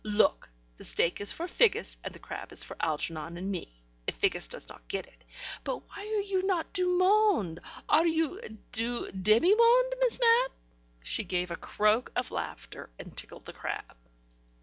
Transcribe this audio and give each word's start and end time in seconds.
Look, 0.03 0.49
the 0.77 0.83
steak 0.83 1.21
is 1.21 1.31
for 1.31 1.45
Figgis, 1.47 1.95
and 2.03 2.11
the 2.11 2.17
crab 2.17 2.51
is 2.51 2.63
for 2.63 2.75
Algernon 2.79 3.37
and 3.37 3.51
me, 3.51 3.83
if 4.07 4.15
Figgis 4.19 4.47
does 4.49 4.67
not 4.67 4.87
get 4.87 5.05
it. 5.05 5.23
But 5.63 5.87
why 5.89 5.99
are 5.99 6.21
you 6.21 6.43
not 6.43 6.73
du 6.73 6.97
monde? 6.97 7.59
Are 7.87 8.07
you 8.07 8.41
du 8.71 9.11
demi 9.11 9.53
monde. 9.53 9.95
Miss 9.99 10.19
Mapp?" 10.19 10.53
She 11.03 11.23
gave 11.23 11.51
a 11.51 11.55
croak 11.55 12.11
of 12.15 12.31
laughter 12.31 12.89
and 12.97 13.15
tickled 13.15 13.45
the 13.45 13.53
crab. 13.53 13.95